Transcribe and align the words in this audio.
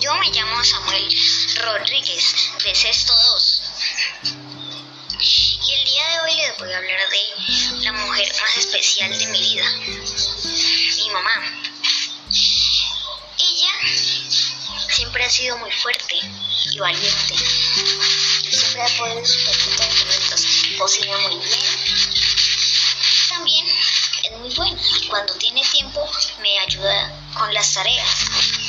Yo 0.00 0.14
me 0.14 0.30
llamo 0.30 0.64
Samuel 0.64 1.16
Rodríguez 1.62 2.34
de 2.64 2.74
Sexto 2.74 3.14
2 3.14 3.62
y 5.20 5.74
el 5.74 5.84
día 5.84 6.08
de 6.08 6.20
hoy 6.20 6.36
les 6.36 6.58
voy 6.58 6.72
a 6.72 6.78
hablar 6.78 6.98
de 7.10 7.84
la 7.84 7.92
mujer 7.92 8.34
más 8.40 8.56
especial 8.56 9.16
de 9.16 9.26
mi 9.28 9.40
vida, 9.40 9.70
mi 10.96 11.10
mamá. 11.10 11.62
Ella 13.38 13.70
siempre 14.90 15.24
ha 15.24 15.30
sido 15.30 15.56
muy 15.58 15.70
fuerte 15.70 16.16
y 16.72 16.78
valiente. 16.78 17.34
Siempre 18.50 18.82
ha 18.82 18.98
podido 18.98 19.24
superar 19.24 19.88
tormentas, 19.88 20.46
cocina 20.78 21.18
muy 21.18 21.36
bien. 21.36 21.60
También 23.28 23.66
es 24.24 24.32
muy 24.32 24.54
buena 24.54 24.82
y 25.00 25.06
cuando 25.06 25.34
tiene 25.34 25.62
tiempo 25.62 25.77
me 27.76 28.67